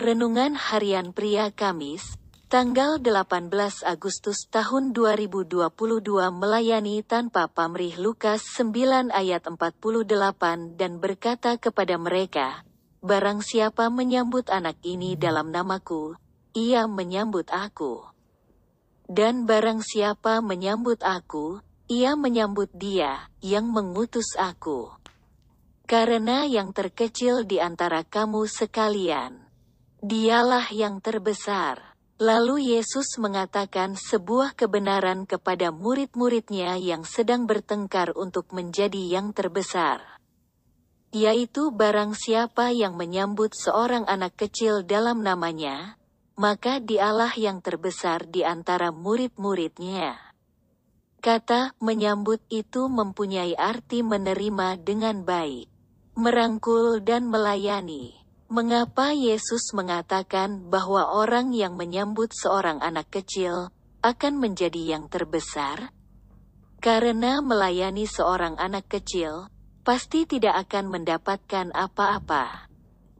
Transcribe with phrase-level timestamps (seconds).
[0.00, 2.16] Renungan Harian Pria Kamis,
[2.48, 3.52] tanggal 18
[3.84, 5.68] Agustus tahun 2022
[6.32, 12.64] melayani tanpa pamrih Lukas 9 ayat 48 dan berkata kepada mereka,
[13.04, 16.16] Barang siapa menyambut anak ini dalam namaku,
[16.56, 18.00] ia menyambut aku.
[19.04, 21.60] Dan barang siapa menyambut aku,
[21.92, 24.96] ia menyambut dia yang mengutus aku.
[25.84, 29.49] Karena yang terkecil di antara kamu sekalian,
[30.00, 31.76] Dialah yang terbesar.
[32.16, 40.00] Lalu Yesus mengatakan sebuah kebenaran kepada murid-muridnya yang sedang bertengkar untuk menjadi yang terbesar.
[41.12, 46.00] Yaitu barang siapa yang menyambut seorang anak kecil dalam namanya,
[46.32, 50.16] maka dialah yang terbesar di antara murid-muridnya.
[51.20, 55.68] Kata menyambut itu mempunyai arti menerima dengan baik,
[56.16, 58.19] merangkul dan melayani.
[58.50, 63.70] Mengapa Yesus mengatakan bahwa orang yang menyambut seorang anak kecil
[64.02, 65.94] akan menjadi yang terbesar?
[66.82, 69.46] Karena melayani seorang anak kecil
[69.86, 72.66] pasti tidak akan mendapatkan apa-apa,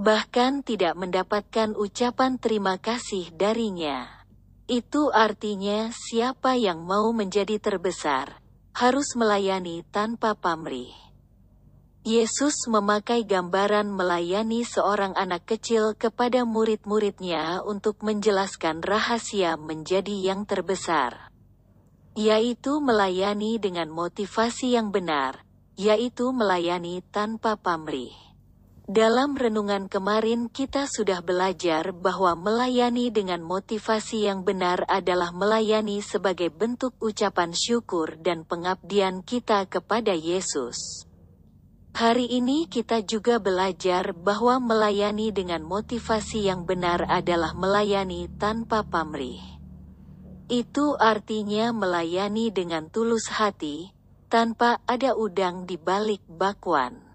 [0.00, 4.08] bahkan tidak mendapatkan ucapan terima kasih darinya.
[4.64, 8.40] Itu artinya, siapa yang mau menjadi terbesar
[8.72, 11.07] harus melayani tanpa pamrih.
[12.08, 21.28] Yesus memakai gambaran melayani seorang anak kecil kepada murid-muridnya untuk menjelaskan rahasia menjadi yang terbesar,
[22.16, 25.44] yaitu melayani dengan motivasi yang benar,
[25.76, 28.16] yaitu melayani tanpa pamrih.
[28.88, 36.48] Dalam renungan kemarin kita sudah belajar bahwa melayani dengan motivasi yang benar adalah melayani sebagai
[36.48, 41.07] bentuk ucapan syukur dan pengabdian kita kepada Yesus.
[41.94, 49.40] Hari ini kita juga belajar bahwa melayani dengan motivasi yang benar adalah melayani tanpa pamrih.
[50.48, 53.92] Itu artinya melayani dengan tulus hati,
[54.32, 57.08] tanpa ada udang di balik bakwan.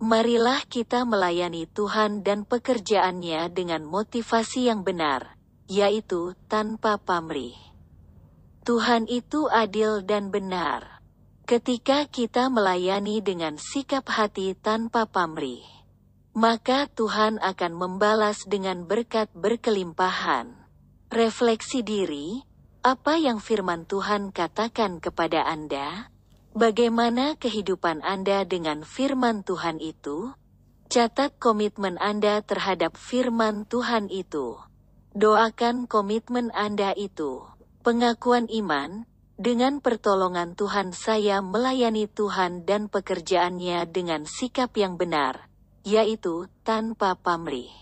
[0.00, 5.36] Marilah kita melayani Tuhan dan pekerjaannya dengan motivasi yang benar,
[5.68, 7.52] yaitu tanpa pamrih.
[8.64, 10.99] Tuhan itu adil dan benar.
[11.50, 15.66] Ketika kita melayani dengan sikap hati tanpa pamrih,
[16.30, 20.54] maka Tuhan akan membalas dengan berkat berkelimpahan.
[21.10, 22.46] Refleksi diri,
[22.86, 26.14] apa yang firman Tuhan katakan kepada Anda?
[26.54, 30.30] Bagaimana kehidupan Anda dengan firman Tuhan itu?
[30.86, 34.54] Catat komitmen Anda terhadap firman Tuhan itu.
[35.18, 37.42] Doakan komitmen Anda itu.
[37.82, 39.09] Pengakuan iman,
[39.40, 45.48] dengan pertolongan Tuhan saya melayani Tuhan dan pekerjaannya dengan sikap yang benar,
[45.80, 47.72] yaitu tanpa pamrih.